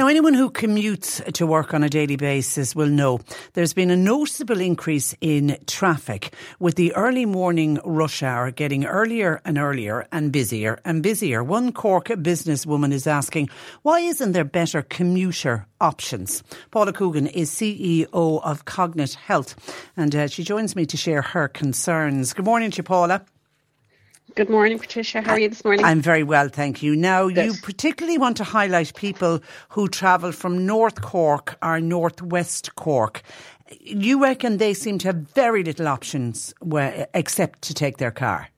Now, 0.00 0.06
anyone 0.06 0.32
who 0.32 0.50
commutes 0.50 1.22
to 1.34 1.46
work 1.46 1.74
on 1.74 1.82
a 1.82 1.90
daily 1.90 2.16
basis 2.16 2.74
will 2.74 2.88
know 2.88 3.20
there's 3.52 3.74
been 3.74 3.90
a 3.90 3.96
noticeable 3.98 4.58
increase 4.58 5.14
in 5.20 5.58
traffic 5.66 6.34
with 6.58 6.76
the 6.76 6.94
early 6.94 7.26
morning 7.26 7.78
rush 7.84 8.22
hour 8.22 8.50
getting 8.50 8.86
earlier 8.86 9.42
and 9.44 9.58
earlier 9.58 10.08
and 10.10 10.32
busier 10.32 10.80
and 10.86 11.02
busier. 11.02 11.44
One 11.44 11.70
Cork 11.70 12.06
businesswoman 12.06 12.94
is 12.94 13.06
asking, 13.06 13.50
why 13.82 14.00
isn't 14.00 14.32
there 14.32 14.42
better 14.42 14.80
commuter 14.80 15.66
options? 15.82 16.42
Paula 16.70 16.94
Cogan 16.94 17.26
is 17.26 17.50
CEO 17.50 18.08
of 18.42 18.64
Cognate 18.64 19.16
Health 19.16 19.54
and 19.98 20.16
uh, 20.16 20.28
she 20.28 20.44
joins 20.44 20.74
me 20.74 20.86
to 20.86 20.96
share 20.96 21.20
her 21.20 21.46
concerns. 21.46 22.32
Good 22.32 22.46
morning 22.46 22.70
to 22.70 22.78
you, 22.78 22.84
Paula. 22.84 23.26
Good 24.34 24.50
morning, 24.50 24.78
Patricia. 24.78 25.20
How 25.22 25.32
are 25.32 25.38
you 25.40 25.48
this 25.48 25.64
morning? 25.64 25.84
I'm 25.84 26.00
very 26.00 26.22
well, 26.22 26.48
thank 26.48 26.82
you. 26.82 26.94
Now, 26.94 27.28
Good. 27.28 27.44
you 27.46 27.54
particularly 27.62 28.18
want 28.18 28.36
to 28.36 28.44
highlight 28.44 28.94
people 28.94 29.40
who 29.70 29.88
travel 29.88 30.32
from 30.32 30.66
North 30.66 31.00
Cork 31.00 31.56
or 31.62 31.80
Northwest 31.80 32.74
Cork. 32.76 33.22
You 33.80 34.22
reckon 34.22 34.58
they 34.58 34.74
seem 34.74 34.98
to 34.98 35.08
have 35.08 35.16
very 35.16 35.64
little 35.64 35.88
options 35.88 36.54
where, 36.60 37.08
except 37.14 37.62
to 37.62 37.74
take 37.74 37.96
their 37.96 38.10
car? 38.10 38.48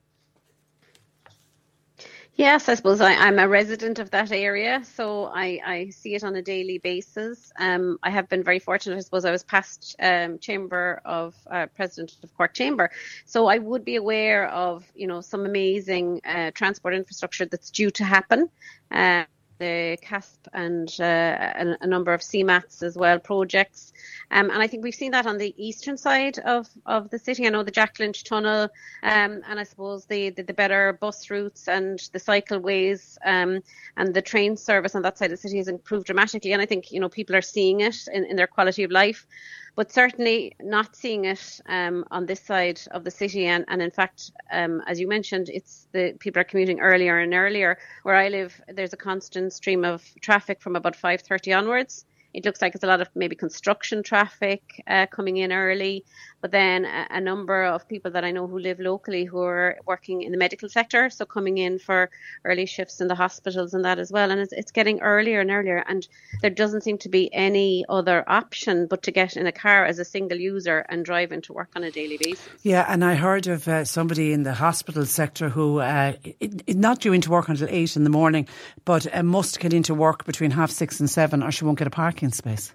Yes, 2.34 2.70
I 2.70 2.75
suppose 2.75 3.03
I, 3.03 3.12
I'm 3.12 3.38
a 3.38 3.47
resident 3.47 3.98
of 3.98 4.10
that 4.12 4.32
area, 4.32 4.82
so 4.84 5.26
I, 5.26 5.60
I 5.65 5.88
see 5.91 6.15
it 6.15 6.25
on 6.25 6.34
a 6.34 6.41
daily 6.41 6.78
basis. 6.78 7.53
Um, 7.59 7.98
I 8.03 8.09
have 8.09 8.26
been 8.31 8.43
very 8.43 8.59
fortunate. 8.59 8.97
I 8.97 9.00
suppose 9.00 9.26
I 9.26 9.31
was 9.31 9.43
past 9.43 9.94
um, 10.00 10.38
chamber 10.38 11.03
of 11.04 11.34
uh, 11.50 11.66
president 11.76 12.16
of 12.22 12.34
Cork 12.34 12.54
Chamber, 12.54 12.91
so 13.26 13.48
I 13.48 13.59
would 13.59 13.84
be 13.84 13.97
aware 13.97 14.48
of 14.48 14.91
you 14.94 15.06
know 15.06 15.21
some 15.21 15.44
amazing 15.44 16.22
uh, 16.25 16.53
transport 16.54 16.94
infrastructure 16.94 17.44
that's 17.44 17.71
due 17.71 17.91
to 17.91 18.04
happen. 18.04 18.48
Uh, 18.91 19.25
the 19.62 19.97
CASP 20.03 20.49
and 20.53 20.89
uh, 20.99 21.53
a, 21.62 21.77
a, 21.83 21.87
number 21.87 22.12
of 22.12 22.21
CMATs 22.21 22.83
as 22.83 22.97
well 22.97 23.21
projects. 23.21 23.93
Um, 24.33 24.50
and 24.50 24.61
I 24.61 24.67
think 24.67 24.83
we've 24.83 24.95
seen 25.03 25.12
that 25.12 25.25
on 25.25 25.39
the 25.39 25.55
eastern 25.56 25.97
side 25.97 26.41
of, 26.41 26.69
of 26.84 27.11
the 27.11 27.19
city. 27.19 27.47
I 27.47 27.50
know 27.50 27.62
the 27.62 27.71
Jack 27.71 28.01
Lynch 28.01 28.25
Tunnel 28.25 28.62
um, 29.05 29.43
and 29.49 29.61
I 29.61 29.62
suppose 29.62 30.05
the, 30.06 30.31
the, 30.31 30.43
the, 30.43 30.53
better 30.53 30.99
bus 31.01 31.31
routes 31.31 31.69
and 31.69 32.01
the 32.12 32.19
cycleways 32.19 33.19
um, 33.25 33.61
and 33.97 34.12
the 34.12 34.22
train 34.22 34.56
service 34.56 34.97
on 34.97 35.03
that 35.03 35.17
side 35.17 35.27
of 35.27 35.39
the 35.39 35.49
city 35.49 35.59
has 35.59 35.69
improved 35.69 36.06
dramatically. 36.06 36.53
And 36.53 36.61
I 36.61 36.67
think, 36.67 36.91
you 36.91 36.99
know, 36.99 37.09
people 37.09 37.37
are 37.37 37.43
seeing 37.43 37.81
it 37.81 38.09
in, 38.12 38.25
in 38.25 38.34
their 38.34 38.49
quality 38.49 38.83
of 38.83 38.91
life 38.91 39.27
but 39.75 39.91
certainly 39.91 40.55
not 40.60 40.94
seeing 40.94 41.25
it 41.25 41.60
um, 41.69 42.05
on 42.10 42.27
this 42.27 42.41
side 42.41 42.81
of 42.91 43.05
the 43.05 43.10
city. 43.10 43.47
And, 43.47 43.65
and 43.69 43.81
in 43.81 43.91
fact, 43.91 44.31
um, 44.50 44.83
as 44.87 45.00
you 45.00 45.09
mentioned, 45.09 45.49
it's 45.49 45.88
the 45.93 46.15
people 46.19 46.41
are 46.41 46.44
commuting 46.44 46.81
earlier 46.81 47.19
and 47.19 47.33
earlier. 47.33 47.78
Where 48.03 48.15
I 48.16 48.28
live, 48.28 48.60
there's 48.69 48.93
a 48.93 48.99
constant 48.99 49.53
stream 49.53 49.84
of 49.84 50.05
traffic 50.21 50.60
from 50.60 50.77
about 50.77 50.94
5:30 50.94 51.56
onwards. 51.56 52.05
It 52.34 52.44
looks 52.44 52.62
like 52.62 52.75
it's 52.75 52.84
a 52.84 52.87
lot 52.87 53.00
of 53.00 53.09
maybe 53.15 53.37
construction 53.37 54.03
traffic 54.03 54.82
uh, 54.87 55.06
coming 55.06 55.37
in 55.37 55.53
early, 55.53 56.04
but 56.41 56.50
then 56.50 56.84
a, 56.84 57.06
a, 57.10 57.20
number 57.20 57.65
of 57.65 57.87
people 57.88 58.10
that 58.12 58.25
I 58.25 58.31
know 58.31 58.47
who 58.47 58.59
live 58.59 58.81
locally 58.81 59.25
who 59.25 59.41
are 59.41 59.78
working 59.87 60.22
in 60.22 60.32
the 60.32 60.38
medical 60.38 60.69
sector, 60.69 61.10
so 61.10 61.25
coming 61.25 61.59
in 61.59 61.78
for 61.78 62.10
early 62.44 62.66
shifts 62.66 63.00
in 63.00 63.09
the 63.09 63.15
hospitals 63.15 63.75
and 63.75 63.84
that 63.84 63.98
as 63.98 64.10
well. 64.10 64.31
And 64.31 64.41
it's, 64.41 64.53
it's 64.53 64.72
getting 64.72 65.00
earlier 65.00 65.41
and 65.41 65.50
earlier, 65.50 65.84
and 65.87 66.06
there 66.41 66.50
doesn't 66.50 66.82
seem 66.82 66.98
to 66.98 67.09
be 67.09 67.32
any 67.32 67.84
other 67.88 68.25
option 68.26 68.87
but 68.87 69.03
to 69.04 69.12
get 69.12 69.37
in 69.37 69.47
a 69.47 69.53
car 69.53 69.84
as 69.84 69.98
a 69.98 70.04
single 70.04 70.38
user 70.38 70.84
and 70.88 71.04
drive 71.04 71.32
into 71.32 71.53
work 71.53 71.71
on 71.76 71.84
a 71.84 71.91
daily 71.91 72.19
basis. 72.19 72.48
Yeah, 72.62 72.87
and 72.88 73.04
I 73.04 73.15
heard 73.15 73.47
of 73.47 73.69
uh, 73.69 73.84
somebody 73.84 74.32
in 74.32 74.42
the 74.42 74.54
hospital 74.54 75.06
sector 75.06 75.48
who 75.48 75.81
uh, 75.81 76.15
not 76.69 77.00
due 77.00 77.12
into 77.12 77.31
work 77.31 77.48
until 77.48 77.69
eight 77.71 77.97
in 77.97 78.04
the 78.04 78.10
morning, 78.10 78.48
but 78.84 79.06
uh, 79.15 79.22
must 79.22 79.60
get 79.60 79.72
into 79.72 79.94
work 79.94 80.25
between 80.25 80.50
half 80.50 80.71
six 80.71 81.00
and 81.00 81.09
seven, 81.09 81.42
or 81.42 81.50
she 81.50 81.65
won't 81.65 81.78
get 81.78 81.87
a 81.87 81.91
parking 81.91 82.22
space. 82.31 82.75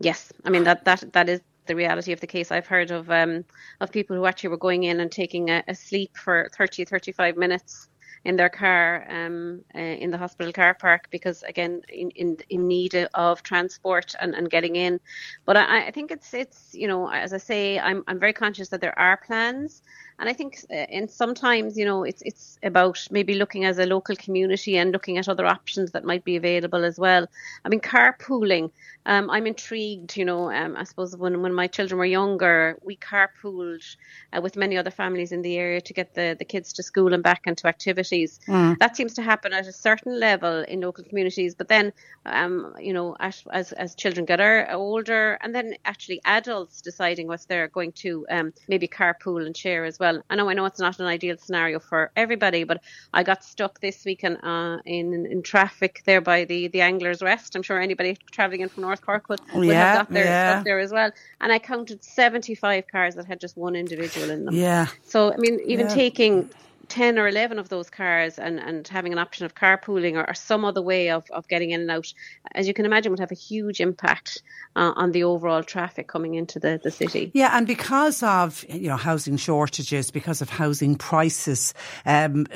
Yes, 0.00 0.32
I 0.44 0.50
mean 0.50 0.64
that 0.64 0.84
that 0.84 1.12
that 1.12 1.28
is 1.28 1.40
the 1.66 1.76
reality 1.76 2.12
of 2.12 2.20
the 2.20 2.26
case. 2.26 2.50
I've 2.50 2.66
heard 2.66 2.90
of 2.90 3.10
um, 3.10 3.44
of 3.80 3.92
people 3.92 4.16
who 4.16 4.26
actually 4.26 4.50
were 4.50 4.56
going 4.58 4.84
in 4.84 5.00
and 5.00 5.10
taking 5.10 5.50
a, 5.50 5.62
a 5.68 5.74
sleep 5.74 6.16
for 6.16 6.48
30, 6.56 6.84
35 6.84 7.36
minutes 7.36 7.88
in 8.24 8.36
their 8.36 8.48
car 8.48 9.06
um, 9.08 9.62
uh, 9.74 9.78
in 9.78 10.10
the 10.10 10.18
hospital 10.18 10.52
car 10.52 10.74
park 10.74 11.08
because 11.10 11.42
again 11.44 11.82
in, 11.88 12.10
in, 12.10 12.36
in 12.50 12.66
need 12.66 12.94
of 13.14 13.42
transport 13.42 14.14
and, 14.20 14.34
and 14.34 14.50
getting 14.50 14.76
in 14.76 14.98
but 15.44 15.56
I, 15.56 15.86
I 15.86 15.90
think 15.90 16.10
it's 16.10 16.34
it's 16.34 16.74
you 16.74 16.88
know 16.88 17.08
as 17.10 17.32
I 17.32 17.38
say 17.38 17.78
I'm 17.78 18.02
I'm 18.08 18.18
very 18.18 18.32
conscious 18.32 18.68
that 18.70 18.80
there 18.80 18.98
are 18.98 19.16
plans 19.16 19.82
and 20.18 20.28
I 20.28 20.32
think 20.32 20.58
uh, 20.70 20.74
and 20.74 21.10
sometimes 21.10 21.76
you 21.76 21.84
know 21.84 22.02
it's 22.02 22.22
it's 22.22 22.58
about 22.62 23.06
maybe 23.10 23.34
looking 23.34 23.64
as 23.64 23.78
a 23.78 23.86
local 23.86 24.16
community 24.16 24.76
and 24.76 24.90
looking 24.90 25.18
at 25.18 25.28
other 25.28 25.46
options 25.46 25.92
that 25.92 26.04
might 26.04 26.24
be 26.24 26.36
available 26.36 26.84
as 26.84 26.98
well. 26.98 27.26
I 27.64 27.68
mean 27.68 27.80
carpooling 27.80 28.70
um, 29.06 29.30
I'm 29.30 29.46
intrigued 29.46 30.16
you 30.16 30.24
know 30.24 30.50
um, 30.50 30.76
I 30.76 30.84
suppose 30.84 31.16
when 31.16 31.42
when 31.42 31.54
my 31.54 31.66
children 31.66 31.98
were 31.98 32.04
younger 32.04 32.78
we 32.82 32.96
carpooled 32.96 33.96
uh, 34.32 34.40
with 34.40 34.56
many 34.56 34.76
other 34.76 34.90
families 34.90 35.32
in 35.32 35.42
the 35.42 35.56
area 35.56 35.80
to 35.82 35.92
get 35.92 36.14
the 36.14 36.36
the 36.38 36.44
kids 36.44 36.72
to 36.74 36.82
school 36.82 37.14
and 37.14 37.22
back 37.22 37.42
and 37.46 37.56
to 37.58 37.68
activities. 37.68 38.40
Mm. 38.48 38.78
that 38.78 38.96
seems 38.96 39.14
to 39.14 39.22
happen 39.22 39.52
at 39.52 39.66
a 39.66 39.72
certain 39.72 40.18
level 40.18 40.62
in 40.62 40.80
local 40.80 41.04
communities 41.04 41.54
but 41.54 41.68
then 41.68 41.92
um, 42.26 42.74
you 42.80 42.92
know 42.92 43.16
as 43.20 43.44
as, 43.52 43.72
as 43.72 43.94
children 43.94 44.26
get 44.26 44.40
older 44.72 45.38
and 45.40 45.54
then 45.54 45.74
actually 45.84 46.20
adults 46.24 46.80
deciding 46.80 47.26
what 47.28 47.44
they're 47.48 47.68
going 47.68 47.92
to 47.92 48.26
um, 48.30 48.52
maybe 48.68 48.88
carpool 48.88 49.44
and 49.46 49.56
share 49.56 49.84
as 49.84 49.98
well 49.98 50.07
well. 50.12 50.22
I 50.30 50.36
know 50.36 50.48
I 50.48 50.54
know 50.54 50.66
it's 50.66 50.80
not 50.80 51.00
an 51.00 51.06
ideal 51.06 51.36
scenario 51.38 51.78
for 51.80 52.10
everybody, 52.16 52.64
but 52.64 52.82
I 53.12 53.22
got 53.22 53.44
stuck 53.44 53.80
this 53.80 54.04
weekend 54.04 54.38
uh, 54.42 54.78
in 54.84 55.26
in 55.30 55.42
traffic 55.42 56.02
there 56.06 56.20
by 56.20 56.44
the 56.44 56.68
the 56.68 56.80
Anglers 56.82 57.22
Rest. 57.22 57.56
I'm 57.56 57.62
sure 57.62 57.80
anybody 57.80 58.16
travelling 58.32 58.60
in 58.62 58.68
from 58.68 58.82
North 58.82 59.00
Cork 59.02 59.28
would, 59.28 59.40
would 59.52 59.66
Yeah, 59.66 59.84
have 59.84 59.92
got 59.92 60.12
there 60.12 60.26
yeah. 60.26 60.42
stuck 60.42 60.64
there 60.64 60.80
as 60.80 60.92
well. 60.92 61.10
And 61.40 61.52
I 61.52 61.58
counted 61.58 62.04
75 62.04 62.84
cars 62.90 63.14
that 63.16 63.26
had 63.26 63.40
just 63.40 63.56
one 63.56 63.76
individual 63.76 64.30
in 64.30 64.44
them. 64.44 64.54
Yeah. 64.54 64.86
So, 65.02 65.32
I 65.32 65.36
mean, 65.38 65.60
even 65.66 65.88
Yeah. 65.88 65.94
taking 65.94 66.50
10 66.88 67.18
or 67.18 67.28
11 67.28 67.58
of 67.58 67.68
those 67.68 67.90
cars 67.90 68.38
and, 68.38 68.58
and 68.58 68.86
having 68.88 69.12
an 69.12 69.18
option 69.18 69.46
of 69.46 69.54
carpooling 69.54 70.14
or, 70.14 70.28
or 70.28 70.34
some 70.34 70.64
other 70.64 70.82
way 70.82 71.10
of, 71.10 71.30
of 71.30 71.46
getting 71.48 71.70
in 71.70 71.82
and 71.82 71.90
out, 71.90 72.12
as 72.54 72.66
you 72.66 72.74
can 72.74 72.84
imagine, 72.86 73.12
would 73.12 73.20
have 73.20 73.32
a 73.32 73.36
huge 73.36 73.80
impact 73.80 74.42
uh, 74.76 74.92
on 74.96 75.12
the 75.12 75.24
overall 75.24 75.62
traffic 75.62 76.08
coming 76.08 76.34
into 76.34 76.58
the, 76.58 76.80
the 76.82 76.90
city. 76.90 77.30
Yeah, 77.34 77.56
and 77.56 77.66
because 77.66 78.22
of 78.22 78.64
you 78.68 78.88
know 78.88 78.96
housing 78.96 79.36
shortages, 79.36 80.10
because 80.10 80.40
of 80.40 80.48
housing 80.48 80.96
prices, 80.96 81.74
um, 82.06 82.46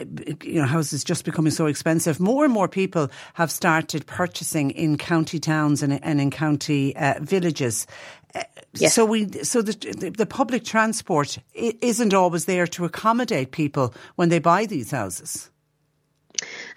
you 0.43 0.61
know 0.61 0.67
houses 0.67 1.05
just 1.05 1.25
becoming 1.25 1.53
so 1.53 1.67
expensive, 1.67 2.21
more 2.21 2.45
and 2.45 2.53
more 2.53 2.69
people 2.69 3.11
have 3.35 3.51
started 3.51 4.07
purchasing 4.07 4.71
in 4.71 4.99
county 4.99 5.39
towns 5.39 5.83
and, 5.83 6.03
and 6.05 6.21
in 6.21 6.31
county 6.31 6.97
uh, 6.97 7.15
villages. 7.21 7.87
Yes. 8.75 8.95
So 8.95 9.05
we, 9.05 9.31
so 9.43 9.61
the, 9.61 9.73
the 9.73 10.11
the 10.11 10.27
public 10.27 10.65
transport 10.65 11.39
isn't 11.55 12.15
always 12.15 12.47
there 12.47 12.67
to 12.69 12.85
accommodate 12.85 13.51
people 13.51 13.93
when 14.17 14.31
they 14.31 14.39
buy 14.39 14.67
these 14.67 14.91
houses. 14.91 15.51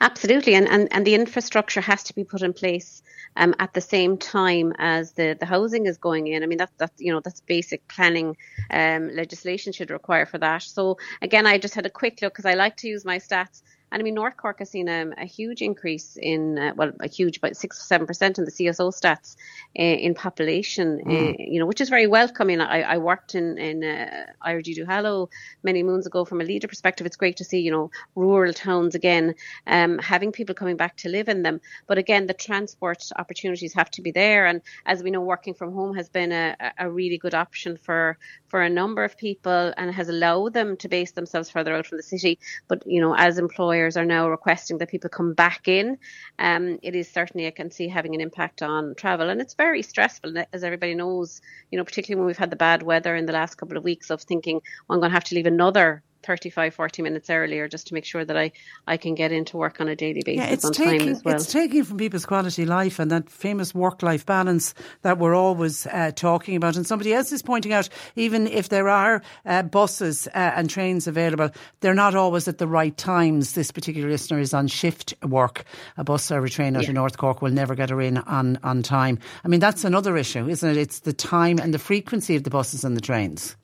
Absolutely, 0.02 0.54
and, 0.56 0.68
and, 0.68 0.88
and 0.92 1.08
the 1.08 1.16
infrastructure 1.16 1.82
has 1.82 2.04
to 2.04 2.14
be 2.14 2.24
put 2.24 2.42
in 2.42 2.54
place 2.54 3.02
um, 3.38 3.56
at 3.60 3.74
the 3.74 3.82
same 3.82 4.18
time 4.18 4.74
as 4.78 5.14
the, 5.14 5.36
the 5.40 5.46
housing 5.46 5.86
is 5.86 5.98
going 5.98 6.28
in. 6.28 6.44
I 6.44 6.46
mean, 6.46 6.58
that 6.58 6.72
that 6.78 6.92
you 6.98 7.12
know 7.12 7.22
that's 7.22 7.42
basic 7.42 7.88
planning 7.88 8.38
um, 8.70 9.10
legislation 9.16 9.74
should 9.74 9.92
require 9.92 10.26
for 10.26 10.38
that. 10.40 10.64
So 10.64 10.98
again, 11.22 11.48
I 11.48 11.58
just 11.58 11.76
had 11.76 11.86
a 11.86 11.90
quick 11.90 12.22
look 12.22 12.34
because 12.34 12.46
I 12.46 12.54
like 12.54 12.78
to 12.78 12.88
use 12.88 13.06
my 13.06 13.20
stats. 13.20 13.62
And 13.96 14.02
I 14.02 14.04
mean, 14.04 14.16
North 14.16 14.36
Cork 14.36 14.60
has 14.60 14.70
seen 14.70 14.90
um, 14.90 15.14
a 15.18 15.24
huge 15.24 15.62
increase 15.62 16.18
in, 16.22 16.60
uh, 16.60 16.74
well, 16.76 16.92
a 17.00 17.08
huge, 17.08 17.38
about 17.38 17.56
six 17.56 17.80
or 17.80 17.84
seven 17.84 18.06
percent 18.06 18.38
in 18.38 18.44
the 18.44 18.52
CSO 18.52 18.94
stats 18.94 19.38
uh, 19.80 19.82
in 19.82 20.14
population. 20.14 21.00
Uh, 21.08 21.34
you 21.40 21.62
know, 21.62 21.66
which 21.66 21.80
is 21.80 21.88
very 21.88 22.06
welcoming. 22.06 22.60
I, 22.60 22.82
I 22.82 22.98
worked 22.98 23.36
in 23.36 23.58
in 23.58 23.86
uh, 23.86 24.26
IRD 24.46 24.76
Duhallow 24.76 25.30
many 25.64 25.82
moons 25.82 26.06
ago. 26.06 26.26
From 26.26 26.42
a 26.42 26.44
leader 26.44 26.68
perspective, 26.68 27.08
it's 27.08 27.16
great 27.16 27.38
to 27.38 27.46
see 27.46 27.62
you 27.62 27.72
know 27.72 27.90
rural 28.16 28.52
towns 28.52 28.96
again 28.96 29.34
um, 29.66 29.98
having 30.00 30.34
people 30.34 30.56
coming 30.56 30.76
back 30.76 30.98
to 30.98 31.08
live 31.08 31.30
in 31.30 31.42
them. 31.44 31.62
But 31.88 31.98
again, 31.98 32.28
the 32.28 32.34
transport 32.34 33.02
opportunities 33.16 33.74
have 33.76 33.90
to 33.92 34.02
be 34.02 34.12
there. 34.12 34.46
And 34.46 34.62
as 34.86 35.04
we 35.04 35.10
know, 35.10 35.22
working 35.22 35.54
from 35.54 35.72
home 35.72 35.96
has 35.96 36.10
been 36.10 36.34
a, 36.34 36.58
a 36.78 36.92
really 36.92 37.18
good 37.18 37.34
option 37.34 37.78
for 37.78 38.18
for 38.50 38.62
a 38.62 38.70
number 38.70 39.06
of 39.06 39.18
people 39.18 39.74
and 39.78 39.94
has 39.94 40.10
allowed 40.10 40.54
them 40.54 40.76
to 40.78 40.90
base 40.90 41.12
themselves 41.12 41.50
further 41.50 41.74
out 41.74 41.86
from 41.86 41.98
the 41.98 42.04
city. 42.04 42.40
But 42.68 42.84
you 42.86 43.00
know, 43.00 43.16
as 43.16 43.38
employers 43.86 43.98
are 43.98 44.06
now 44.06 44.30
requesting 44.30 44.78
that 44.80 44.90
people 44.90 45.10
come 45.10 45.34
back 45.34 45.68
in, 45.68 45.98
um, 46.40 46.80
it 46.82 46.96
is 46.96 47.08
certainly 47.08 47.48
I 47.48 47.52
can 47.52 47.70
see 47.72 47.88
having 47.88 48.16
an 48.16 48.22
impact 48.22 48.62
on 48.62 48.96
travel, 48.96 49.30
and 49.30 49.40
it's 49.42 49.54
very 49.54 49.82
stressful, 49.82 50.34
as 50.54 50.64
everybody 50.64 50.96
knows. 50.96 51.42
You 51.72 51.78
know, 51.78 51.86
particularly 51.86 52.20
when 52.20 52.28
we've 52.28 52.38
had 52.38 52.50
the 52.50 52.56
bad 52.56 52.82
weather 52.82 53.16
in 53.16 53.26
the 53.26 53.34
last 53.34 53.56
couple 53.56 53.78
of 53.78 53.84
weeks 53.84 54.10
of 54.10 54.22
thinking 54.22 54.62
well, 54.88 54.96
I'm 54.96 55.02
going 55.02 55.12
to 55.12 55.14
have 55.14 55.24
to 55.26 55.36
leave 55.36 55.46
another 55.46 56.02
35, 56.26 56.74
40 56.74 57.02
minutes 57.02 57.30
earlier 57.30 57.68
just 57.68 57.88
to 57.88 57.94
make 57.94 58.06
sure 58.06 58.26
that 58.26 58.36
I, 58.36 58.52
I 58.88 58.98
can 58.98 59.16
get 59.16 59.32
into 59.32 59.58
work 59.58 59.80
on 59.80 59.88
a 59.88 59.96
daily 59.96 60.22
basis 60.26 60.44
Yeah, 60.46 60.52
it's 60.54 60.66
on 60.66 60.74
taking 60.74 61.00
time 61.00 61.10
as 61.10 61.24
well. 61.24 61.36
it's 61.36 61.52
taking 61.52 61.84
from 61.84 61.98
people's 61.98 62.26
quality 62.26 62.66
life 62.66 63.00
and 63.00 63.12
that 63.12 63.30
famous 63.30 63.74
work 63.76 64.02
life 64.04 64.26
balance 64.26 64.74
that 65.04 65.18
we're 65.20 65.36
always 65.36 65.86
uh, 65.88 66.12
talking 66.16 66.56
about. 66.56 66.76
And 66.76 66.86
somebody 66.88 67.14
else 67.14 67.32
is 67.32 67.42
pointing 67.42 67.74
out, 67.74 67.90
even 68.16 68.48
if 68.48 68.70
there 68.70 68.90
are 68.90 69.22
uh, 69.46 69.64
buses 69.64 70.28
uh, 70.28 70.32
and 70.56 70.70
trains 70.70 71.08
available, 71.08 71.50
they're 71.82 71.94
not 71.94 72.16
always 72.16 72.48
at 72.48 72.58
the 72.58 72.68
right 72.68 72.96
times. 72.98 73.54
This 73.54 73.72
particular 73.72 74.10
listener 74.10 74.40
is 74.40 74.54
on 74.54 74.68
shift 74.68 75.14
work. 75.24 75.64
A 75.98 76.04
bus 76.04 76.32
or 76.32 76.44
a 76.44 76.50
train 76.50 76.76
out 76.76 76.84
Yeah. 76.84 76.90
of 76.90 76.96
North 76.96 77.18
Cork 77.18 77.42
will 77.42 77.52
never 77.52 77.76
get 77.76 77.90
her 77.90 78.02
in 78.02 78.18
on 78.18 78.58
on 78.64 78.82
time. 78.84 79.20
I 79.44 79.48
mean, 79.48 79.60
that's 79.60 79.84
another 79.84 80.18
issue, 80.18 80.48
isn't 80.50 80.70
it? 80.70 80.78
It's 80.78 81.00
the 81.02 81.14
time 81.14 81.60
and 81.60 81.74
the 81.74 81.80
frequency 81.80 82.36
of 82.36 82.44
the 82.44 82.50
buses 82.50 82.84
and 82.84 82.96
the 82.98 83.02
trains. 83.02 83.56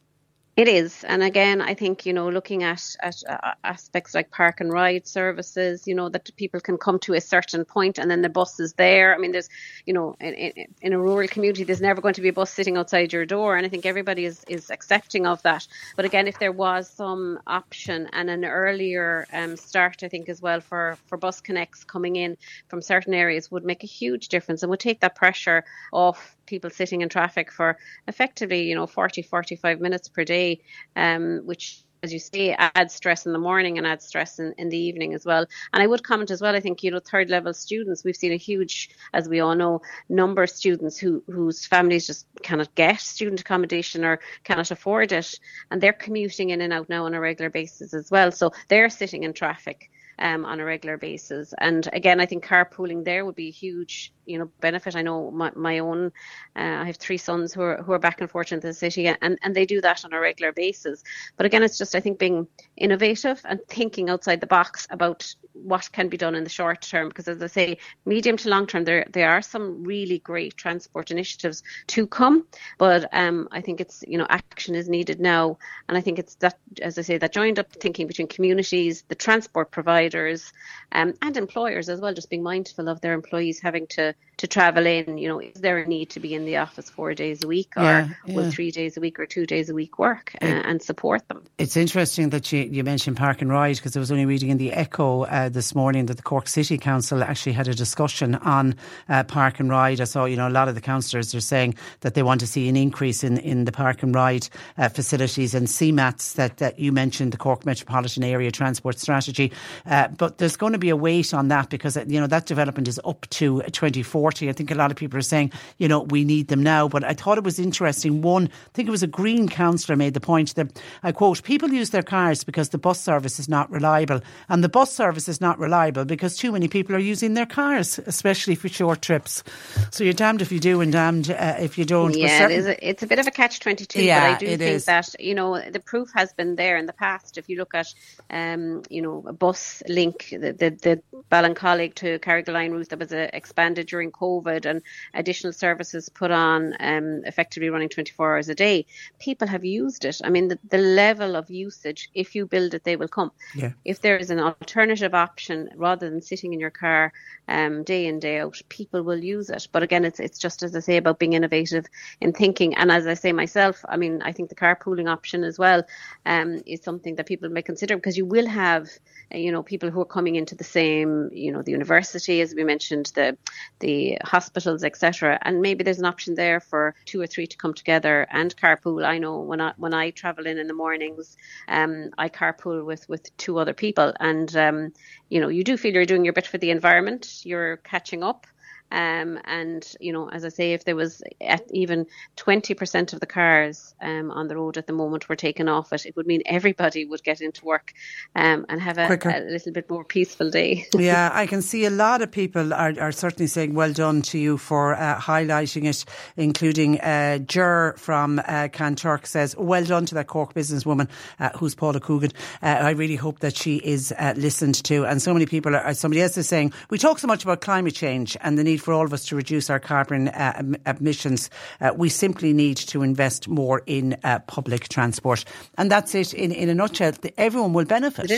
It 0.58 0.68
is, 0.68 1.06
and 1.06 1.24
again, 1.24 1.62
I 1.62 1.76
think 1.76 2.06
you 2.06 2.12
know, 2.12 2.28
looking 2.28 2.62
at 2.62 2.84
at 3.02 3.16
uh, 3.28 3.54
aspects 3.64 4.14
like 4.14 4.32
park 4.32 4.60
and 4.60 4.70
ride 4.70 5.08
services, 5.08 5.88
you 5.88 5.96
know, 5.96 6.10
that 6.10 6.30
people 6.36 6.60
can 6.60 6.78
come 6.78 7.00
to 7.00 7.14
a 7.14 7.22
certain 7.22 7.64
point, 7.64 7.98
and 7.98 8.12
then 8.12 8.22
the 8.22 8.28
bus 8.28 8.60
is 8.60 8.74
there. 8.74 9.16
I 9.16 9.18
mean, 9.18 9.32
there's, 9.32 9.48
you 9.86 9.94
know, 9.94 10.18
in, 10.20 10.34
in, 10.34 10.66
in 10.82 10.94
a 10.94 11.00
rural 11.00 11.30
community, 11.30 11.64
there's 11.64 11.80
never 11.80 12.02
going 12.02 12.16
to 12.16 12.22
be 12.22 12.28
a 12.28 12.34
bus 12.34 12.52
sitting 12.52 12.76
outside 12.76 13.14
your 13.14 13.26
door, 13.26 13.56
and 13.56 13.66
I 13.66 13.70
think 13.70 13.86
everybody 13.86 14.26
is 14.26 14.44
is 14.50 14.70
accepting 14.70 15.26
of 15.26 15.42
that. 15.44 15.66
But 15.96 16.04
again, 16.04 16.28
if 16.28 16.38
there 16.38 16.52
was 16.52 16.90
some 16.90 17.40
option 17.48 18.10
and 18.12 18.30
an 18.30 18.44
earlier 18.44 19.28
um, 19.32 19.56
start, 19.56 20.04
I 20.04 20.10
think 20.10 20.28
as 20.28 20.42
well 20.42 20.60
for 20.60 20.98
for 21.08 21.18
bus 21.18 21.40
connects 21.40 21.86
coming 21.86 22.18
in 22.18 22.36
from 22.68 22.82
certain 22.82 23.14
areas 23.14 23.50
would 23.52 23.64
make 23.64 23.86
a 23.86 23.88
huge 23.88 24.28
difference 24.28 24.64
and 24.64 24.70
would 24.70 24.82
take 24.82 25.00
that 25.00 25.16
pressure 25.16 25.64
off 25.94 26.36
people 26.52 26.70
sitting 26.70 27.02
in 27.02 27.10
traffic 27.10 27.52
for 27.52 27.78
effectively, 28.08 28.64
you 28.70 28.76
know, 28.76 28.86
40, 28.86 29.24
45 29.24 29.80
minutes 29.80 30.10
per 30.10 30.24
day, 30.24 30.62
um, 30.96 31.42
which 31.46 31.84
as 32.04 32.12
you 32.12 32.20
say, 32.20 32.56
adds 32.58 32.96
stress 32.96 33.28
in 33.28 33.32
the 33.32 33.40
morning 33.40 33.78
and 33.78 33.86
adds 33.86 34.06
stress 34.06 34.40
in, 34.40 34.54
in 34.58 34.70
the 34.70 34.78
evening 34.78 35.14
as 35.14 35.24
well. 35.24 35.46
And 35.72 35.84
I 35.84 35.88
would 35.88 36.04
comment 36.04 36.32
as 36.32 36.42
well, 36.42 36.56
I 36.56 36.60
think, 36.60 36.84
you 36.84 36.90
know, 36.90 37.00
third 37.00 37.30
level 37.30 37.54
students, 37.54 38.04
we've 38.04 38.16
seen 38.16 38.32
a 38.32 38.38
huge, 38.38 38.90
as 39.14 39.30
we 39.30 39.40
all 39.40 39.56
know, 39.56 39.82
number 40.10 40.42
of 40.44 40.50
students 40.50 40.98
who 40.98 41.24
whose 41.28 41.66
families 41.66 42.08
just 42.08 42.26
cannot 42.42 42.74
get 42.74 43.00
student 43.00 43.42
accommodation 43.42 44.04
or 44.04 44.20
cannot 44.44 44.72
afford 44.72 45.12
it. 45.12 45.40
And 45.70 45.80
they're 45.80 45.94
commuting 45.94 46.50
in 46.50 46.62
and 46.62 46.74
out 46.74 46.90
now 46.90 47.06
on 47.06 47.14
a 47.14 47.20
regular 47.20 47.52
basis 47.52 47.94
as 47.94 48.10
well. 48.10 48.32
So 48.32 48.52
they're 48.68 48.90
sitting 48.90 49.24
in 49.24 49.34
traffic 49.34 49.92
um, 50.22 50.46
on 50.46 50.60
a 50.60 50.66
regular 50.66 50.98
basis. 50.98 51.54
And 51.58 51.90
again, 51.92 52.22
I 52.22 52.26
think 52.26 52.46
carpooling 52.46 53.04
there 53.04 53.26
would 53.26 53.36
be 53.36 53.48
a 53.48 53.52
huge, 53.52 54.14
you 54.26 54.38
know, 54.38 54.50
benefit. 54.62 54.96
I 54.96 55.02
know 55.02 55.32
my, 55.32 55.52
my 55.56 55.80
own, 55.80 56.12
uh, 56.56 56.60
I 56.60 56.86
have 56.86 56.98
three 56.98 57.18
sons 57.18 57.54
who 57.54 57.62
are 57.62 57.82
who 57.82 57.92
are 57.92 58.00
back 58.00 58.22
and 58.22 58.30
forth 58.30 58.52
into 58.52 58.68
the 58.68 58.74
city, 58.74 59.08
and 59.08 59.40
and 59.42 59.56
they 59.56 59.66
do 59.66 59.82
that 59.82 60.06
on 60.06 60.14
a 60.14 60.20
regular 60.20 60.52
basis. 60.52 61.04
But 61.38 61.48
again, 61.48 61.64
it's 61.64 61.78
just 61.78 61.96
I 61.96 62.00
think 62.00 62.20
being 62.20 62.48
innovative 62.78 63.42
and 63.46 63.60
thinking 63.68 64.10
outside 64.10 64.40
the 64.40 64.48
box 64.48 64.88
about 64.92 65.34
what 65.54 65.92
can 65.92 66.10
be 66.10 66.18
done 66.18 66.36
in 66.36 66.44
the 66.44 66.50
short 66.50 66.82
term. 66.82 67.08
Because 67.10 67.28
as 67.28 67.42
I 67.42 67.48
say, 67.48 67.78
medium 68.06 68.38
to 68.38 68.50
long 68.50 68.68
term, 68.68 68.84
there 68.84 69.06
there 69.12 69.30
are 69.30 69.42
some 69.42 69.84
really 69.84 70.20
great 70.20 70.58
transport 70.58 71.12
initiatives 71.12 71.64
to 71.88 72.08
come. 72.08 72.46
But 72.78 73.10
um, 73.14 73.48
I 73.52 73.62
think 73.62 73.82
it's 73.82 74.04
you 74.08 74.18
know 74.18 74.28
action 74.30 74.76
is 74.76 74.90
needed 74.90 75.20
now, 75.20 75.58
and 75.88 75.98
I 75.98 76.02
think 76.02 76.20
it's 76.20 76.36
that 76.36 76.58
as 76.82 76.98
I 76.98 77.02
say 77.02 77.18
that 77.18 77.34
joined 77.34 77.60
up 77.60 77.72
thinking 77.74 78.08
between 78.08 78.28
communities, 78.28 79.04
the 79.08 79.16
transport 79.16 79.72
providers, 79.72 80.52
um, 80.92 81.14
and 81.22 81.38
employers 81.38 81.90
as 81.90 82.00
well, 82.00 82.14
just 82.14 82.30
being 82.30 82.44
mindful 82.44 82.88
of 82.90 83.02
their 83.02 83.14
employees 83.14 83.60
having 83.60 83.88
to 83.88 84.14
to 84.42 84.48
travel 84.48 84.88
in. 84.88 85.18
You 85.20 85.28
know, 85.30 85.40
is 85.40 85.62
there 85.62 85.78
a 85.78 85.88
need 85.88 86.10
to 86.12 86.20
be 86.20 86.34
in 86.34 86.46
the 86.46 86.58
office 86.58 86.90
four 86.90 87.14
days 87.14 87.44
a 87.44 87.48
week, 87.48 87.74
or 87.78 87.84
Yeah, 87.84 88.10
will 88.28 88.50
three 88.50 88.72
days 88.72 88.98
a 88.98 89.00
week 89.00 89.20
or 89.20 89.28
two 89.28 89.46
days 89.46 89.70
a 89.70 89.74
week 89.74 90.00
work, 90.00 90.34
uh, 90.42 90.46
and 90.46 90.82
support 90.82 91.28
them? 91.28 91.44
It's 91.60 91.78
interesting 91.78 92.32
that 92.32 92.52
you, 92.52 92.64
you 92.64 92.84
mentioned 92.84 93.18
Park 93.18 93.42
and 93.42 93.52
Ride 93.52 93.76
because 93.76 93.96
I 93.96 94.00
was 94.00 94.12
only 94.12 94.26
reading 94.26 94.50
in 94.50 94.58
the 94.58 94.74
Echo 94.74 95.26
uh, 95.26 95.50
this 95.50 95.76
morning 95.76 96.08
that 96.08 96.18
the 96.18 96.24
Cork 96.24 96.48
City 96.48 96.80
Council 96.80 97.24
actually 97.24 97.52
had 97.52 97.68
a 97.68 97.76
discussion 97.76 98.36
on 98.36 98.76
uh, 99.10 99.24
Park 99.24 99.60
and 99.60 99.70
Ride. 99.70 100.02
I 100.02 100.06
saw, 100.06 100.26
you 100.26 100.36
know, 100.38 100.48
a 100.48 100.50
lot 100.50 100.68
of 100.68 100.74
the 100.74 100.82
councillors 100.82 101.36
are 101.36 101.40
saying 101.40 101.76
that 102.00 102.16
they 102.16 102.24
want 102.24 102.40
to 102.40 102.48
see 102.48 102.68
an 102.68 102.76
increase 102.76 103.24
in, 103.24 103.38
in 103.38 103.66
the 103.66 103.72
Park 103.72 104.02
and 104.02 104.16
Ride 104.16 104.50
uh, 104.80 104.90
facilities 104.90 105.54
and 105.54 105.68
CMATs 105.68 106.34
that, 106.34 106.58
that 106.58 106.80
you 106.80 106.92
mentioned, 106.92 107.32
the 107.32 107.38
Cork 107.38 107.64
Metropolitan 107.64 108.24
Area 108.24 108.50
Transport 108.52 108.98
Strategy. 108.98 109.52
Uh, 109.86 110.08
but 110.08 110.40
there's 110.40 110.58
going 110.58 110.74
to 110.74 110.80
be 110.80 110.90
a 110.90 110.96
wait 110.96 111.32
on 111.32 111.50
that 111.50 111.70
because, 111.70 111.96
uh, 111.96 112.06
you 112.08 112.20
know, 112.20 112.28
that 112.28 112.48
development 112.48 112.88
is 112.88 113.00
up 113.06 113.30
to 113.30 113.62
2040. 113.62 114.31
I 114.40 114.54
think 114.54 114.72
a 114.72 114.76
lot 114.76 114.92
of 114.92 114.98
people 114.98 115.18
are 115.18 115.22
saying, 115.24 115.52
you 115.78 115.88
know, 115.88 116.02
we 116.02 116.24
need 116.24 116.48
them 116.48 116.64
now. 116.64 116.88
But 116.88 117.04
I 117.04 117.14
thought 117.14 117.38
it 117.38 117.44
was 117.44 117.60
interesting. 117.60 118.22
One, 118.22 118.48
I 118.48 118.70
think 118.74 118.88
it 118.88 118.92
was 118.92 119.04
a 119.04 119.08
Green 119.08 119.50
councillor 119.50 119.96
made 119.96 120.14
the 120.14 120.20
point 120.20 120.56
that, 120.56 120.82
I 121.04 121.12
quote, 121.12 121.44
people 121.44 121.70
use 121.70 121.90
their 121.90 122.04
cars 122.04 122.44
because 122.44 122.70
the 122.70 122.78
bus 122.78 123.02
service 123.02 123.40
is 123.40 123.50
not 123.50 123.70
reliable. 123.72 124.22
And 124.50 124.64
the 124.64 124.70
bus 124.70 124.94
service 124.94 125.28
is 125.28 125.42
not 125.42 125.60
reliable 125.60 126.06
because 126.06 126.38
too 126.38 126.52
many 126.52 126.68
people 126.68 126.96
are 126.96 127.00
using 127.00 127.34
their 127.34 127.46
cars, 127.46 128.00
especially 128.06 128.56
for 128.56 128.70
short 128.70 129.02
trips. 129.02 129.44
So 129.92 130.04
you're 130.04 130.14
damned 130.14 130.42
if 130.42 130.52
you 130.52 130.60
do 130.60 130.82
and 130.82 130.92
damned 130.92 131.30
uh, 131.30 131.56
if 131.60 131.78
you 131.78 131.86
don't. 131.86 132.16
Yeah, 132.16 132.40
certain- 132.40 132.58
is. 132.58 132.66
A, 132.68 132.90
it's 132.90 133.04
a 133.04 133.08
bit 133.08 133.20
of 133.20 133.28
a 133.28 133.32
catch 133.32 133.60
twenty 133.60 133.86
two. 133.86 134.04
Yeah, 134.04 134.20
but 134.22 134.36
I 134.36 134.40
do 134.40 134.46
it 134.46 134.60
think 134.60 134.76
is. 134.76 134.86
that 134.86 135.16
you 135.20 135.36
know 135.36 135.60
the 135.70 135.80
proof 135.80 136.10
has 136.16 136.34
been 136.34 136.56
there 136.56 136.78
in 136.78 136.86
the 136.86 136.94
past. 136.94 137.38
If 137.38 137.50
you 137.50 137.58
look 137.58 137.74
at, 137.74 137.94
um, 138.30 138.84
you 138.90 139.02
know, 139.02 139.24
a 139.28 139.34
bus 139.34 139.84
link, 139.88 140.30
the 140.32 140.54
the, 140.54 140.70
the 140.70 141.02
Ballincollig 141.32 141.96
to 141.96 142.20
Carrigaline 142.20 142.72
route 142.72 142.90
that 142.90 143.00
was 143.00 143.12
uh, 143.12 143.30
expanded 143.34 143.88
during 143.88 144.12
COVID 144.22 144.66
and 144.66 144.82
additional 145.14 145.54
services 145.54 146.10
put 146.10 146.32
on, 146.32 146.76
um, 146.80 147.22
effectively 147.26 147.70
running 147.70 147.90
24 147.90 148.36
hours 148.36 148.50
a 148.50 148.56
day, 148.56 148.86
people 149.20 149.48
have 149.48 149.66
used 149.66 150.06
it. 150.06 150.22
I 150.24 150.30
mean, 150.30 150.48
the, 150.48 150.60
the 150.70 150.78
level 150.78 151.36
of 151.36 151.50
usage, 151.50 152.10
if 152.14 152.36
you 152.36 152.46
build 152.46 152.74
it, 152.74 152.84
they 152.84 152.96
will 152.96 153.08
come. 153.08 153.32
Yeah. 153.56 153.72
If 153.86 154.02
there 154.02 154.18
is 154.18 154.30
an 154.30 154.40
alternative 154.40 155.14
option 155.14 155.70
rather 155.76 156.10
than 156.10 156.22
sitting 156.22 156.54
in 156.54 156.60
your 156.60 156.72
car 156.72 157.14
um, 157.48 157.84
day 157.84 158.06
in 158.06 158.20
day 158.20 158.40
out, 158.40 158.62
people 158.70 159.04
will 159.04 159.24
use 159.24 159.50
it. 159.50 159.68
But 159.72 159.84
again, 159.84 160.06
it's 160.06 160.20
it's 160.20 160.40
just 160.40 160.64
as 160.64 160.76
I 160.76 160.80
say 160.80 160.98
about 160.98 161.20
being 161.20 161.34
innovative 161.34 161.86
in 162.20 162.34
thinking, 162.34 162.76
and 162.76 162.92
as 162.92 163.08
I 163.08 163.16
say 163.16 163.32
myself, 163.34 163.84
I 163.88 163.98
mean, 163.98 164.22
I 164.22 164.32
think 164.32 164.50
the 164.50 164.56
carpooling 164.56 165.10
option 165.10 165.44
as 165.44 165.58
well 165.58 165.84
um, 166.26 166.62
is 166.66 166.82
something 166.82 167.16
that 167.16 167.26
people 167.26 167.50
may 167.50 167.62
consider 167.62 167.96
because 167.96 168.18
you 168.18 168.26
will 168.26 168.48
have, 168.48 168.90
you 169.32 169.52
know, 169.52 169.64
people 169.64 169.90
who 169.90 170.02
are 170.02 170.06
coming 170.06 170.36
into 170.36 170.56
the 170.56 170.64
same, 170.64 171.30
you 171.34 171.52
know, 171.52 171.62
the 171.62 171.72
university 171.72 172.42
as 172.42 172.54
we 172.56 172.64
mentioned, 172.64 173.12
the 173.16 173.38
the 173.80 174.11
hospitals, 174.24 174.84
etc. 174.84 175.40
And 175.42 175.62
maybe 175.62 175.84
there's 175.84 176.00
an 176.00 176.06
option 176.06 176.36
there 176.36 176.60
for 176.60 176.96
two 177.06 177.22
or 177.22 177.28
three 177.28 177.48
to 177.48 177.58
come 177.58 177.74
together 177.74 178.28
and 178.32 178.56
carpool. 178.56 179.06
I 179.06 179.18
know 179.18 179.40
when 179.40 179.62
I 179.62 179.74
when 179.78 179.94
I 179.94 180.12
travel 180.12 180.48
in 180.48 180.58
in 180.58 180.68
the 180.68 180.74
mornings, 180.74 181.38
um, 181.68 182.12
I 182.18 182.30
carpool 182.30 182.86
with 182.86 183.08
with 183.10 183.36
two 183.38 183.60
other 183.60 183.74
people, 183.74 184.14
and 184.20 184.56
um, 184.56 184.94
you 185.30 185.40
know, 185.40 185.50
you 185.50 185.64
do 185.64 185.78
feel 185.78 185.94
you're 185.94 186.06
doing 186.06 186.26
your 186.26 186.34
bit 186.34 186.48
for 186.48 186.58
the 186.58 186.72
environment. 186.72 187.46
You're 187.46 187.78
catching 187.78 188.24
up. 188.24 188.48
Um, 188.92 189.40
and 189.46 189.88
you 190.00 190.12
know, 190.12 190.30
as 190.30 190.46
I 190.46 190.50
say, 190.50 190.74
if 190.74 190.84
there 190.84 190.96
was 190.96 191.24
even 191.70 192.06
20% 192.38 193.14
of 193.14 193.20
the 193.20 193.26
cars 193.26 193.96
um, 194.02 194.32
on 194.32 194.48
the 194.48 194.56
road 194.56 194.78
at 194.78 194.88
the 194.88 194.94
moment 194.94 195.30
were 195.30 195.36
taken 195.36 195.70
off 195.70 195.94
it, 195.94 196.06
it 196.06 196.16
would 196.16 196.28
mean 196.28 196.42
everybody 196.46 197.06
would 197.06 197.24
get 197.24 197.42
into 197.42 197.66
work 197.66 197.94
um, 198.36 198.66
and 198.70 198.82
have 198.82 198.98
a, 198.98 199.08
a, 199.08 199.40
little 199.50 199.72
bit 199.72 199.90
more 199.90 200.04
peaceful 200.04 200.50
day. 200.50 200.86
yeah, 200.94 201.30
I 201.34 201.48
can 201.48 201.62
see 201.62 201.86
a 201.86 201.90
lot 201.90 202.22
of 202.22 202.32
people 202.32 202.74
are, 202.74 202.94
are 203.00 203.12
certainly 203.12 203.48
saying 203.48 203.74
well 203.74 203.94
done 203.94 204.22
to 204.24 204.38
you 204.38 204.58
for 204.58 204.96
uh, 204.96 205.20
highlighting 205.20 205.86
it, 205.86 206.06
including 206.36 207.00
uh, 207.00 207.40
Jer 207.40 207.96
from 207.98 208.40
uh, 208.40 208.68
Kanturk 208.68 209.26
says 209.26 209.56
well 209.58 209.86
done 209.86 210.06
to 210.08 210.16
that 210.16 210.28
Cork 210.28 210.54
businesswoman 210.54 211.10
uh, 211.40 211.50
who's 211.58 211.76
Paula 211.76 212.00
Cogan. 212.00 212.32
Uh, 212.62 212.68
I 212.68 212.92
really 212.92 213.16
hope 213.16 213.40
that 213.40 213.56
she 213.56 213.78
is 213.78 214.14
uh, 214.18 214.34
listened 214.36 214.84
to. 214.86 215.06
And 215.06 215.22
so 215.22 215.34
many 215.34 215.46
people, 215.46 215.76
are, 215.76 215.94
somebody 215.94 216.22
else 216.22 216.38
is 216.38 216.48
saying 216.48 216.74
we 216.90 216.98
talk 216.98 217.20
so 217.20 217.28
much 217.28 217.44
about 217.44 217.62
climate 217.62 217.96
change 217.96 218.36
and 218.42 218.58
the 218.58 218.64
need 218.64 218.81
for 218.82 218.94
all 218.94 219.06
of 219.06 219.14
us 219.14 219.26
to 219.26 219.36
reduce 219.36 219.70
our 219.70 219.80
carbon 219.80 220.30
uh, 220.30 220.74
emissions. 220.86 221.50
Uh, 221.80 221.92
we 221.96 222.10
simply 222.10 222.54
need 222.54 222.78
to 222.78 223.04
invest 223.04 223.48
more 223.48 223.84
in 223.86 224.18
uh, 224.24 224.40
public 224.40 224.90
transport. 224.90 225.46
And 225.78 225.92
that's 225.92 226.16
it 226.16 226.34
in, 226.34 226.52
in 226.52 226.70
a 226.70 226.76
nutshell. 226.76 227.14
Everyone 227.38 227.74
will 227.74 227.86
benefit 227.86 228.30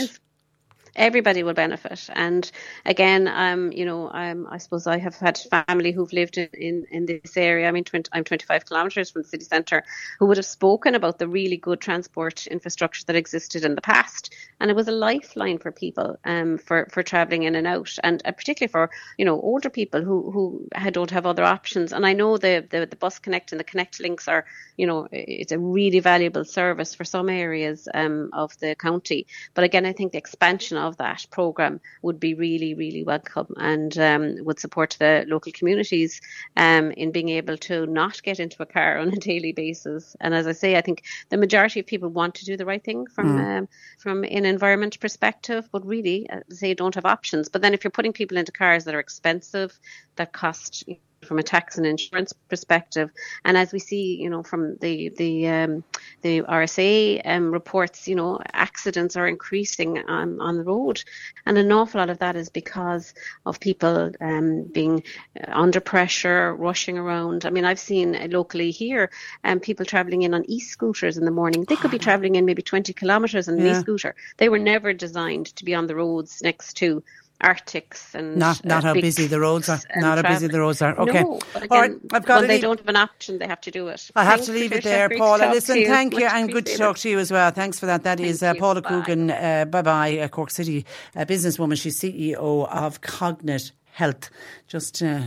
everybody 0.96 1.42
will 1.42 1.54
benefit. 1.54 2.08
And 2.12 2.50
again, 2.84 3.28
um, 3.28 3.72
you 3.72 3.84
know, 3.84 4.10
I 4.12 4.58
suppose 4.58 4.86
I 4.86 4.98
have 4.98 5.16
had 5.16 5.38
family 5.38 5.92
who've 5.92 6.12
lived 6.12 6.38
in, 6.38 6.48
in, 6.52 6.86
in 6.90 7.06
this 7.06 7.36
area. 7.36 7.68
I 7.68 7.70
mean, 7.70 7.84
20, 7.84 8.10
I'm 8.12 8.24
25 8.24 8.66
kilometres 8.66 9.10
from 9.10 9.22
the 9.22 9.28
city 9.28 9.44
centre 9.44 9.82
who 10.18 10.26
would 10.26 10.36
have 10.36 10.46
spoken 10.46 10.94
about 10.94 11.18
the 11.18 11.28
really 11.28 11.56
good 11.56 11.80
transport 11.80 12.46
infrastructure 12.46 13.04
that 13.06 13.16
existed 13.16 13.64
in 13.64 13.74
the 13.74 13.80
past. 13.80 14.32
And 14.60 14.70
it 14.70 14.76
was 14.76 14.88
a 14.88 14.92
lifeline 14.92 15.58
for 15.58 15.72
people 15.72 16.16
um, 16.24 16.58
for, 16.58 16.88
for 16.90 17.02
travelling 17.02 17.42
in 17.42 17.54
and 17.54 17.66
out. 17.66 17.90
And 18.02 18.22
uh, 18.24 18.32
particularly 18.32 18.70
for, 18.70 18.90
you 19.18 19.24
know, 19.24 19.40
older 19.40 19.70
people 19.70 20.02
who, 20.02 20.30
who 20.30 20.68
don't 20.90 21.10
have 21.10 21.26
other 21.26 21.44
options. 21.44 21.92
And 21.92 22.06
I 22.06 22.12
know 22.12 22.36
the, 22.36 22.66
the, 22.70 22.86
the 22.86 22.96
Bus 22.96 23.18
Connect 23.18 23.52
and 23.52 23.58
the 23.58 23.64
Connect 23.64 24.00
links 24.00 24.28
are, 24.28 24.44
you 24.76 24.86
know, 24.86 25.08
it's 25.10 25.52
a 25.52 25.58
really 25.58 26.00
valuable 26.00 26.44
service 26.44 26.94
for 26.94 27.04
some 27.04 27.28
areas 27.28 27.88
um, 27.94 28.30
of 28.32 28.56
the 28.58 28.74
county. 28.74 29.26
But 29.54 29.64
again, 29.64 29.86
I 29.86 29.92
think 29.92 30.12
the 30.12 30.18
expansion 30.18 30.76
of 30.76 30.83
that 30.92 31.26
program 31.30 31.80
would 32.02 32.20
be 32.20 32.34
really, 32.34 32.74
really 32.74 33.04
welcome 33.04 33.54
and 33.56 33.96
um, 33.98 34.36
would 34.44 34.58
support 34.58 34.96
the 34.98 35.24
local 35.28 35.52
communities 35.52 36.20
um, 36.56 36.90
in 36.92 37.12
being 37.12 37.28
able 37.30 37.56
to 37.58 37.86
not 37.86 38.22
get 38.22 38.40
into 38.40 38.62
a 38.62 38.66
car 38.66 38.98
on 39.02 39.08
a 39.08 39.16
daily 39.16 39.52
basis. 39.52 40.16
And 40.20 40.34
as 40.34 40.46
I 40.46 40.52
say, 40.52 40.76
I 40.76 40.80
think 40.80 41.04
the 41.28 41.36
majority 41.36 41.80
of 41.80 41.86
people 41.86 42.08
want 42.08 42.36
to 42.36 42.44
do 42.44 42.56
the 42.56 42.66
right 42.66 42.82
thing 42.82 43.06
from 43.06 43.38
mm. 43.38 43.58
um, 43.58 43.68
from 43.98 44.24
an 44.24 44.44
environment 44.44 44.98
perspective, 45.00 45.68
but 45.72 45.86
really, 45.86 46.28
I 46.30 46.40
say, 46.50 46.74
don't 46.74 46.94
have 46.94 47.06
options. 47.06 47.48
But 47.48 47.62
then 47.62 47.74
if 47.74 47.84
you're 47.84 47.90
putting 47.90 48.12
people 48.12 48.36
into 48.36 48.52
cars 48.52 48.84
that 48.84 48.94
are 48.94 49.00
expensive, 49.00 49.78
that 50.16 50.32
cost 50.32 50.84
from 51.24 51.38
a 51.38 51.42
tax 51.42 51.76
and 51.78 51.86
insurance 51.86 52.32
perspective. 52.32 53.10
And 53.44 53.56
as 53.56 53.72
we 53.72 53.78
see, 53.78 54.16
you 54.16 54.30
know, 54.30 54.42
from 54.42 54.76
the 54.76 55.08
the 55.10 55.48
um, 55.48 55.84
the 56.22 56.42
RSA 56.42 57.22
um, 57.24 57.50
reports, 57.50 58.06
you 58.08 58.14
know, 58.14 58.40
accidents 58.52 59.16
are 59.16 59.26
increasing 59.26 59.98
on, 59.98 60.40
on 60.40 60.56
the 60.56 60.64
road, 60.64 61.02
and 61.46 61.58
an 61.58 61.72
awful 61.72 62.00
lot 62.00 62.10
of 62.10 62.18
that 62.18 62.36
is 62.36 62.48
because 62.48 63.14
of 63.46 63.60
people 63.60 64.12
um, 64.20 64.64
being 64.64 65.02
uh, 65.40 65.50
under 65.52 65.80
pressure, 65.80 66.54
rushing 66.54 66.98
around. 66.98 67.44
I 67.44 67.50
mean, 67.50 67.64
I've 67.64 67.78
seen 67.78 68.30
locally 68.30 68.70
here, 68.70 69.10
um, 69.44 69.60
people 69.60 69.84
travelling 69.84 70.22
in 70.22 70.34
on 70.34 70.44
e-scooters 70.48 71.18
in 71.18 71.24
the 71.24 71.30
morning. 71.30 71.64
They 71.64 71.76
could 71.76 71.90
be 71.90 71.98
travelling 71.98 72.36
in 72.36 72.44
maybe 72.44 72.62
20 72.62 72.92
kilometres 72.92 73.48
on 73.48 73.54
an 73.54 73.64
yeah. 73.64 73.78
e-scooter. 73.78 74.14
They 74.36 74.48
were 74.48 74.58
never 74.58 74.92
designed 74.92 75.46
to 75.56 75.64
be 75.64 75.74
on 75.74 75.86
the 75.86 75.94
roads 75.94 76.42
next 76.42 76.74
to 76.78 77.02
artics 77.40 78.14
and 78.14 78.36
not 78.36 78.64
not 78.64 78.84
uh, 78.84 78.88
how 78.88 78.94
busy 78.94 79.26
the 79.26 79.40
roads 79.40 79.68
are. 79.68 79.80
Not 79.96 80.24
how 80.24 80.32
busy 80.32 80.46
the 80.46 80.60
roads 80.60 80.80
are. 80.82 80.96
Okay, 80.98 81.22
no, 81.22 81.40
again, 81.54 81.68
all 81.70 81.80
right. 81.80 81.92
I've 82.12 82.24
got. 82.24 82.40
When 82.40 82.48
they 82.48 82.60
don't 82.60 82.78
have 82.78 82.88
an 82.88 82.96
option, 82.96 83.38
they 83.38 83.46
have 83.46 83.60
to 83.62 83.70
do 83.70 83.88
it. 83.88 84.10
I 84.16 84.24
have 84.24 84.34
Thanks, 84.34 84.46
to 84.46 84.52
leave 84.52 84.70
Patricia. 84.70 84.88
it 84.88 85.08
there, 85.08 85.18
Paula. 85.18 85.50
Listen, 85.50 85.84
thank 85.84 86.14
you, 86.14 86.26
and 86.26 86.52
good 86.52 86.66
to 86.66 86.76
talk 86.76 86.98
to 86.98 87.10
you 87.10 87.18
as 87.18 87.30
well. 87.30 87.50
Thanks 87.50 87.78
for 87.78 87.86
that. 87.86 88.02
That 88.04 88.18
thank 88.18 88.30
is 88.30 88.42
uh, 88.42 88.54
Paula 88.54 88.82
bye. 88.82 88.88
Cogan. 88.88 89.30
Uh, 89.30 89.64
bye 89.66 89.82
bye, 89.82 90.18
uh, 90.18 90.28
Cork 90.28 90.50
City 90.50 90.84
uh, 91.16 91.24
businesswoman. 91.24 91.80
She's 91.80 91.98
CEO 91.98 92.68
of 92.68 93.00
Cognate 93.00 93.72
health. 93.94 94.28
Just 94.66 95.02
uh, 95.02 95.20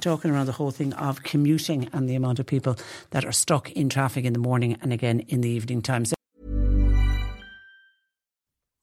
talking 0.00 0.30
around 0.30 0.46
the 0.46 0.52
whole 0.52 0.70
thing 0.70 0.92
of 0.94 1.22
commuting 1.22 1.88
and 1.92 2.08
the 2.08 2.14
amount 2.14 2.38
of 2.38 2.46
people 2.46 2.76
that 3.10 3.24
are 3.24 3.32
stuck 3.32 3.70
in 3.72 3.88
traffic 3.88 4.24
in 4.24 4.32
the 4.32 4.38
morning 4.38 4.76
and 4.80 4.92
again 4.92 5.20
in 5.28 5.42
the 5.42 5.50
evening 5.50 5.82
time. 5.82 6.04
So 6.04 6.14